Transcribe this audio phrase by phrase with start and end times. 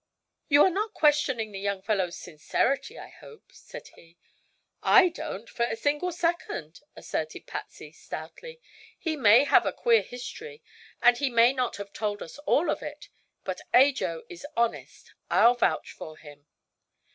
[0.47, 4.17] "You are not questioning the young fellow's sincerity, I hope?" said he.
[4.81, 8.59] "I don't, for a single second!" asserted Patsy, stoutly.
[8.97, 10.63] "He may have a queer history,
[11.03, 13.09] and he may not have told us all of it,
[13.43, 15.13] but Ajo is honest.
[15.29, 16.47] I'll vouch for him!"